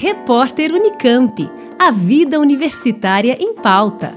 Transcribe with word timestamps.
Repórter 0.00 0.72
Unicamp. 0.72 1.50
A 1.76 1.90
vida 1.90 2.38
universitária 2.38 3.36
em 3.42 3.52
pauta. 3.52 4.16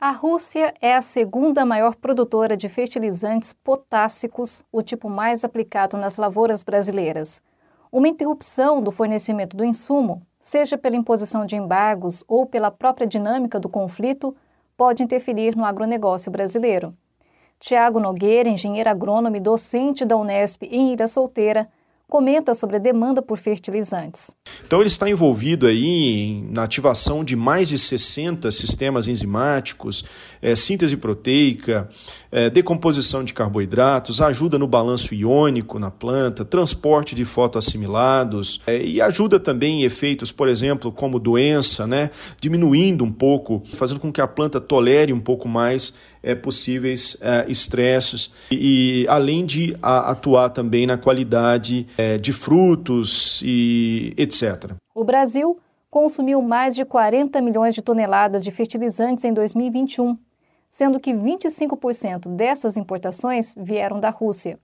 A 0.00 0.10
Rússia 0.10 0.74
é 0.80 0.96
a 0.96 1.02
segunda 1.02 1.64
maior 1.64 1.94
produtora 1.94 2.56
de 2.56 2.68
fertilizantes 2.68 3.52
potássicos, 3.52 4.64
o 4.72 4.82
tipo 4.82 5.08
mais 5.08 5.44
aplicado 5.44 5.96
nas 5.96 6.16
lavouras 6.16 6.64
brasileiras. 6.64 7.40
Uma 7.92 8.08
interrupção 8.08 8.82
do 8.82 8.90
fornecimento 8.90 9.56
do 9.56 9.64
insumo, 9.64 10.20
seja 10.40 10.76
pela 10.76 10.96
imposição 10.96 11.46
de 11.46 11.54
embargos 11.54 12.24
ou 12.26 12.44
pela 12.44 12.72
própria 12.72 13.06
dinâmica 13.06 13.60
do 13.60 13.68
conflito, 13.68 14.34
pode 14.76 15.00
interferir 15.00 15.54
no 15.54 15.64
agronegócio 15.64 16.28
brasileiro. 16.28 16.92
Tiago 17.62 18.00
Nogueira, 18.00 18.48
engenheiro 18.48 18.90
agrônomo 18.90 19.36
e 19.36 19.40
docente 19.40 20.04
da 20.04 20.16
Unesp 20.16 20.64
em 20.64 20.94
Ilha 20.94 21.06
Solteira, 21.06 21.68
comenta 22.08 22.54
sobre 22.54 22.76
a 22.76 22.78
demanda 22.78 23.22
por 23.22 23.38
fertilizantes. 23.38 24.32
Então 24.66 24.80
ele 24.80 24.88
está 24.88 25.08
envolvido 25.08 25.66
aí 25.66 26.44
na 26.50 26.64
ativação 26.64 27.24
de 27.24 27.36
mais 27.36 27.68
de 27.68 27.78
60 27.78 28.50
sistemas 28.50 29.06
enzimáticos, 29.06 30.04
é, 30.42 30.56
síntese 30.56 30.96
proteica, 30.96 31.88
é, 32.30 32.50
decomposição 32.50 33.24
de 33.24 33.32
carboidratos, 33.32 34.20
ajuda 34.20 34.58
no 34.58 34.66
balanço 34.66 35.14
iônico 35.14 35.78
na 35.78 35.90
planta, 35.90 36.44
transporte 36.44 37.14
de 37.14 37.24
fotoassimilados 37.24 38.60
é, 38.66 38.84
e 38.84 39.00
ajuda 39.00 39.40
também 39.40 39.80
em 39.80 39.84
efeitos, 39.84 40.32
por 40.32 40.48
exemplo, 40.48 40.90
como 40.90 41.18
doença, 41.18 41.86
né, 41.86 42.10
diminuindo 42.40 43.04
um 43.04 43.12
pouco, 43.12 43.62
fazendo 43.72 44.00
com 44.00 44.12
que 44.12 44.20
a 44.20 44.26
planta 44.26 44.60
tolere 44.60 45.12
um 45.12 45.20
pouco 45.20 45.48
mais 45.48 45.94
é, 46.22 46.34
possíveis 46.34 47.16
é, 47.20 47.50
estresses 47.50 48.32
e, 48.50 49.02
e, 49.04 49.08
além 49.08 49.44
de 49.44 49.76
a, 49.82 50.10
atuar 50.10 50.50
também 50.50 50.86
na 50.86 50.96
qualidade 50.96 51.86
é, 51.96 52.18
de 52.18 52.32
frutos 52.32 53.42
e 53.44 54.14
etc. 54.16 54.72
O 54.94 55.04
Brasil 55.04 55.58
consumiu 55.90 56.40
mais 56.40 56.74
de 56.74 56.84
40 56.84 57.40
milhões 57.42 57.74
de 57.74 57.82
toneladas 57.82 58.42
de 58.42 58.50
fertilizantes 58.50 59.24
em 59.24 59.32
2021, 59.32 60.16
sendo 60.70 60.98
que 60.98 61.12
25% 61.12 62.34
dessas 62.34 62.76
importações 62.76 63.54
vieram 63.58 64.00
da 64.00 64.08
Rússia. 64.08 64.58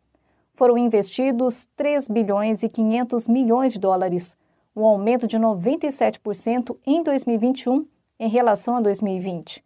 Foram 0.54 0.78
investidos 0.78 1.68
3 1.76 2.08
bilhões 2.08 2.62
e 2.62 2.68
500 2.68 3.28
milhões 3.28 3.74
de 3.74 3.78
dólares, 3.78 4.36
um 4.74 4.84
aumento 4.84 5.26
de 5.26 5.38
97% 5.38 6.76
em 6.86 7.02
2021 7.02 7.86
em 8.18 8.28
relação 8.28 8.76
a 8.76 8.80
2020. 8.80 9.62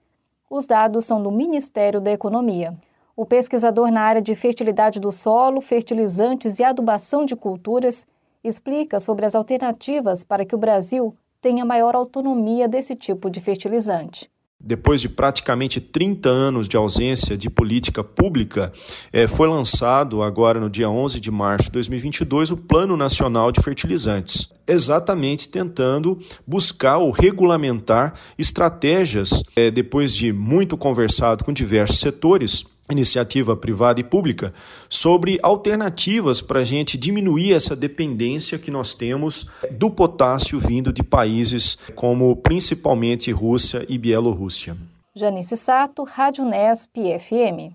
Os 0.54 0.66
dados 0.66 1.06
são 1.06 1.22
do 1.22 1.30
Ministério 1.30 1.98
da 1.98 2.12
Economia. 2.12 2.76
O 3.16 3.24
pesquisador 3.24 3.90
na 3.90 4.02
área 4.02 4.20
de 4.20 4.34
fertilidade 4.34 5.00
do 5.00 5.10
solo, 5.10 5.62
fertilizantes 5.62 6.58
e 6.58 6.62
adubação 6.62 7.24
de 7.24 7.34
culturas 7.34 8.06
explica 8.44 9.00
sobre 9.00 9.24
as 9.24 9.34
alternativas 9.34 10.22
para 10.22 10.44
que 10.44 10.54
o 10.54 10.58
Brasil 10.58 11.16
tenha 11.40 11.64
maior 11.64 11.94
autonomia 11.94 12.68
desse 12.68 12.94
tipo 12.94 13.30
de 13.30 13.40
fertilizante 13.40 14.30
depois 14.62 15.00
de 15.00 15.08
praticamente 15.08 15.80
30 15.80 16.28
anos 16.28 16.68
de 16.68 16.76
ausência 16.76 17.36
de 17.36 17.50
política 17.50 18.04
pública, 18.04 18.72
é, 19.12 19.26
foi 19.26 19.48
lançado 19.48 20.22
agora 20.22 20.60
no 20.60 20.70
dia 20.70 20.88
11 20.88 21.18
de 21.18 21.30
março 21.32 21.64
de 21.64 21.72
2022 21.72 22.52
o 22.52 22.56
Plano 22.56 22.96
Nacional 22.96 23.50
de 23.50 23.60
Fertilizantes, 23.60 24.51
exatamente 24.72 25.48
tentando 25.48 26.18
buscar 26.46 26.98
ou 26.98 27.10
regulamentar 27.10 28.14
estratégias, 28.38 29.42
é, 29.54 29.70
depois 29.70 30.14
de 30.14 30.32
muito 30.32 30.76
conversado 30.76 31.44
com 31.44 31.52
diversos 31.52 32.00
setores, 32.00 32.64
iniciativa 32.90 33.56
privada 33.56 34.00
e 34.00 34.04
pública 34.04 34.52
sobre 34.88 35.38
alternativas 35.42 36.40
para 36.40 36.60
a 36.60 36.64
gente 36.64 36.98
diminuir 36.98 37.54
essa 37.54 37.74
dependência 37.74 38.58
que 38.58 38.70
nós 38.70 38.94
temos 38.94 39.46
do 39.70 39.90
potássio 39.90 40.60
vindo 40.60 40.92
de 40.92 41.02
países 41.02 41.78
como 41.94 42.36
principalmente 42.36 43.30
Rússia 43.32 43.84
e 43.88 43.96
Bielorrússia. 43.96 44.76
Janice 45.14 45.56
Sato, 45.56 46.04
Rádio 46.04 46.44
Nesp 46.44 46.96
FM. 47.18 47.74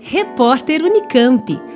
Repórter 0.00 0.82
Unicamp. 0.82 1.75